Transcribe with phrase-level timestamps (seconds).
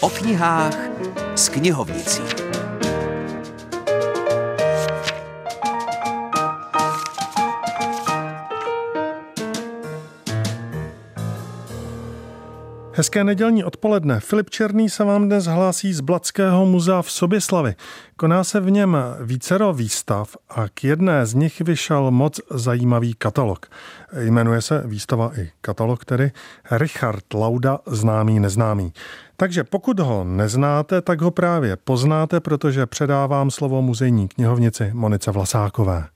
[0.00, 0.78] O knihách
[1.34, 2.53] s knihovnicí.
[12.96, 14.20] Hezké nedělní odpoledne.
[14.20, 17.74] Filip Černý se vám dnes hlásí z Blackého muzea v Soběslavi.
[18.16, 23.66] Koná se v něm vícero výstav a k jedné z nich vyšel moc zajímavý katalog.
[24.20, 26.32] Jmenuje se výstava i katalog, tedy
[26.70, 28.92] Richard Lauda známý neznámý.
[29.36, 36.06] Takže pokud ho neznáte, tak ho právě poznáte, protože předávám slovo muzejní knihovnici Monice Vlasákové.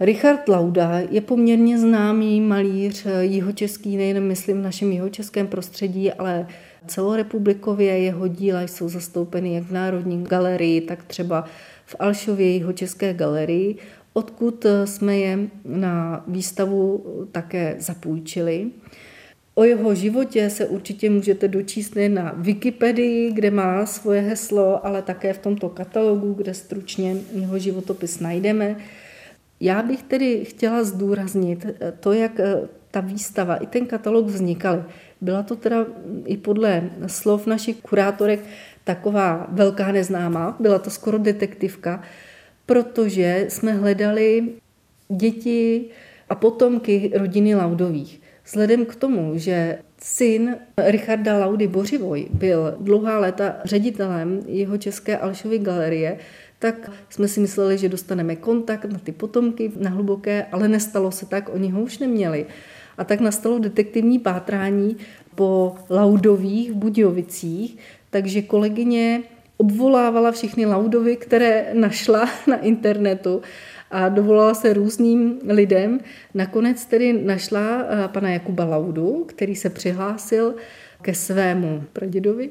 [0.00, 6.46] Richard Lauda je poměrně známý malíř jihočeský, nejen myslím v našem jihočeském prostředí, ale
[6.86, 11.44] celorepublikově jeho díla jsou zastoupeny jak v Národní galerii, tak třeba
[11.86, 13.76] v Alšově jihočeské galerii,
[14.12, 18.66] odkud jsme je na výstavu také zapůjčili.
[19.54, 25.02] O jeho životě se určitě můžete dočíst nejen na Wikipedii, kde má svoje heslo, ale
[25.02, 28.76] také v tomto katalogu, kde stručně jeho životopis najdeme.
[29.60, 34.82] Já bych tedy chtěla zdůraznit eh, to, jak eh, ta výstava i ten katalog vznikaly.
[35.20, 35.86] Byla to teda
[36.26, 38.40] i podle slov našich kurátorek
[38.84, 42.02] taková velká neznámá, byla to skoro detektivka,
[42.66, 44.48] protože jsme hledali
[45.08, 45.84] děti
[46.28, 48.20] a potomky rodiny Laudových.
[48.44, 55.58] Vzhledem k tomu, že syn Richarda Laudy Bořivoj byl dlouhá léta ředitelem jeho české Alšovy
[55.58, 56.18] galerie,
[56.64, 61.26] tak jsme si mysleli, že dostaneme kontakt na ty potomky na hluboké, ale nestalo se
[61.26, 62.46] tak, oni ho už neměli.
[62.98, 64.96] A tak nastalo detektivní pátrání
[65.34, 67.76] po Laudových v Budějovicích,
[68.10, 69.22] takže kolegyně
[69.56, 73.42] obvolávala všechny Laudovy, které našla na internetu
[73.90, 76.00] a dovolala se různým lidem.
[76.34, 80.54] Nakonec tedy našla eh, pana Jakuba Laudu, který se přihlásil
[81.02, 82.50] ke svému pradědovi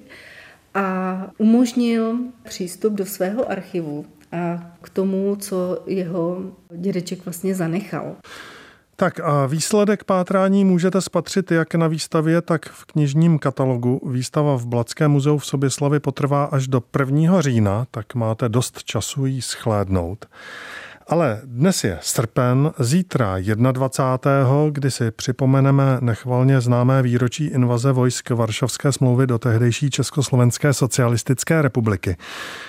[0.73, 6.41] a umožnil přístup do svého archivu a k tomu, co jeho
[6.77, 8.15] dědeček vlastně zanechal.
[8.95, 14.01] Tak a výsledek pátrání můžete spatřit jak na výstavě, tak v knižním katalogu.
[14.09, 17.41] Výstava v Blackém muzeu v Soběslavi potrvá až do 1.
[17.41, 20.25] října, tak máte dost času jí schlédnout.
[21.07, 23.35] Ale dnes je srpen, zítra
[23.71, 24.47] 21.
[24.71, 32.17] kdy si připomeneme nechvalně známé výročí invaze vojsk Varšavské smlouvy do tehdejší Československé socialistické republiky.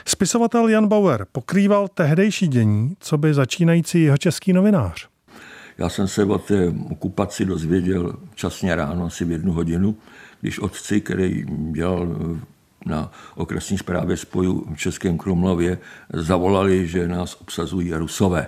[0.07, 5.09] Spisovatel Jan Bauer pokrýval tehdejší dění, co by začínající jeho český novinář.
[5.79, 9.97] Já jsem se o té okupaci dozvěděl časně ráno, asi v jednu hodinu,
[10.41, 12.17] když otci, který dělal
[12.85, 15.79] na okresní zprávě spoju v Českém Krumlově
[16.13, 18.47] zavolali, že nás obsazují Rusové.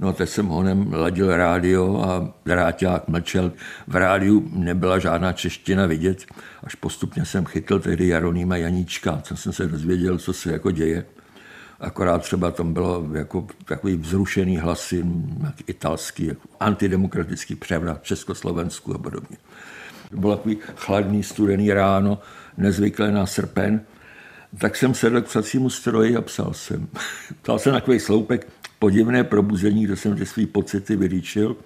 [0.00, 3.52] No teď jsem honem ladil rádio a dráťák mlčel.
[3.86, 6.24] V rádiu nebyla žádná čeština vidět,
[6.64, 11.06] až postupně jsem chytl tehdy Jaronýma Janíčka, co jsem se dozvěděl, co se jako děje.
[11.80, 15.04] Akorát třeba tam bylo jako takový vzrušený hlasy,
[15.44, 19.36] jak italský, jako antidemokratický převrat v Československu a podobně.
[20.14, 22.18] Bylo takový chladný, studený ráno,
[22.56, 23.80] nezvyklé na srpen,
[24.58, 26.88] tak jsem sedl k psacímu stroji a psal jsem.
[27.42, 28.46] Psal jsem takový sloupek
[28.78, 31.56] podivné probuzení, kde jsem ty svý pocity vylíčil.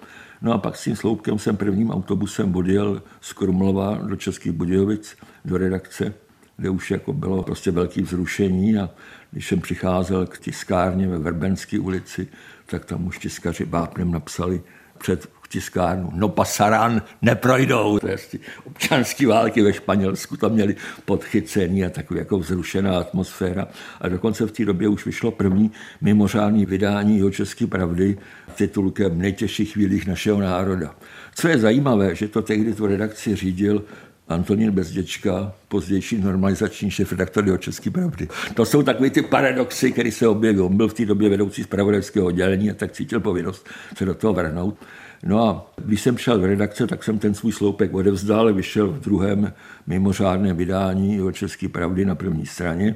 [0.41, 5.15] No a pak s tím sloupkem jsem prvním autobusem odjel z Krumlova do Českých Budějovic,
[5.45, 6.13] do redakce,
[6.57, 8.89] kde už jako bylo prostě velké vzrušení a
[9.31, 12.27] když jsem přicházel k tiskárně ve Verbenské ulici,
[12.65, 14.61] tak tam už tiskaři bápnem napsali
[14.97, 16.11] před tiskárnu.
[16.13, 17.99] No pasarán neprojdou.
[17.99, 18.17] To je
[18.63, 23.67] občanské války ve Španělsku, tam měli podchycení a takový jako vzrušená atmosféra.
[24.01, 25.71] A dokonce v té době už vyšlo první
[26.01, 28.17] mimořádné vydání jeho České pravdy
[28.55, 30.95] titulkem Nejtěžších chvílích našeho národa.
[31.35, 33.83] Co je zajímavé, že to tehdy tu redakci řídil
[34.29, 38.27] Antonín Bezděčka, pozdější normalizační šéf redaktor jeho České pravdy.
[38.53, 40.59] To jsou takové ty paradoxy, které se objeví.
[40.59, 43.67] On byl v té době vedoucí zpravodajského oddělení a tak cítil povinnost
[43.97, 44.77] se do toho vrhnout.
[45.23, 48.99] No a když jsem šel v redakce, tak jsem ten svůj sloupek odevzdal, vyšel v
[48.99, 49.53] druhém
[49.87, 52.95] mimořádném vydání o České pravdy na první straně.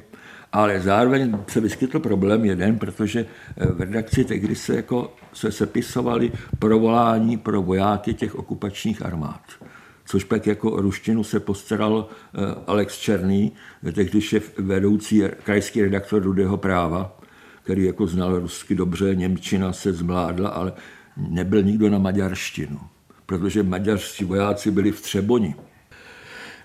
[0.52, 3.26] Ale zároveň se vyskytl problém jeden, protože
[3.58, 9.42] eh, v redakci tehdy se, jako, se sepisovali provolání pro vojáky těch okupačních armád.
[10.06, 13.52] Což pak jako ruštinu se postaral eh, Alex Černý,
[13.94, 17.20] tehdy šef vedoucí krajský redaktor Rudého práva,
[17.64, 20.74] který jako znal rusky dobře, Němčina se zmládla, ale
[21.18, 22.80] nebyl nikdo na maďarštinu,
[23.26, 25.56] protože maďarští vojáci byli v Třeboni.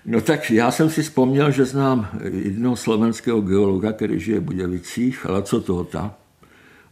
[0.05, 5.25] No tak já jsem si vzpomněl, že znám jednoho slovenského geologa, který žije v Budějovicích,
[5.43, 6.15] co Tóta.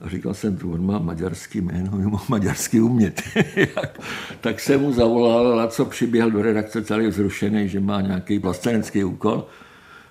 [0.01, 3.21] A říkal jsem, to on má maďarský jméno, mimo maďarsky umět.
[4.41, 9.03] tak jsem mu zavolal, a co přiběhl do redakce celý zrušený, že má nějaký vlastenecký
[9.03, 9.47] úkol.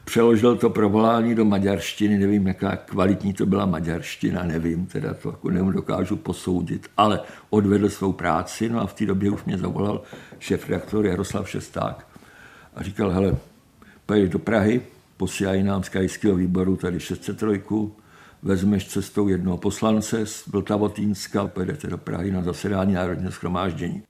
[0.06, 5.50] Přeložil to provolání do maďarštiny, nevím, jaká kvalitní to byla maďarština, nevím, teda to jako
[5.50, 7.20] dokážu posoudit, ale
[7.50, 10.02] odvedl svou práci, no a v té době už mě zavolal
[10.38, 12.06] šéf redaktor Jaroslav Šesták
[12.74, 13.36] a říkal, hele,
[14.06, 14.82] pojedeš do Prahy,
[15.16, 17.62] posílají nám z krajského výboru tady 603,
[18.46, 24.02] vezmeš cestou jednoho poslance z Vltavotínska, pojedete do Prahy na zasedání Národního schromáždění.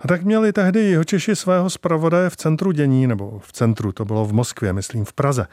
[0.00, 4.04] A tak měli tehdy jeho Češi svého zpravodaje v centru dění, nebo v centru, to
[4.04, 5.46] bylo v Moskvě, myslím v Praze.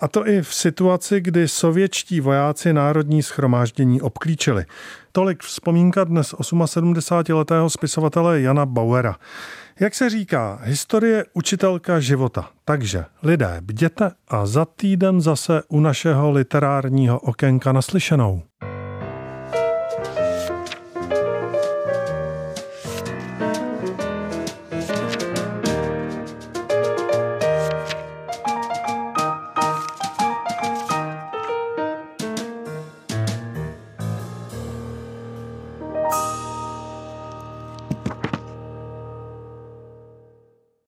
[0.00, 4.64] A to i v situaci, kdy sovětští vojáci národní schromáždění obklíčili.
[5.12, 9.16] Tolik vzpomínka dnes 78-letého spisovatele Jana Bauera.
[9.80, 12.50] Jak se říká, historie učitelka života.
[12.64, 18.42] Takže lidé, bděte a za týden zase u našeho literárního okénka naslyšenou.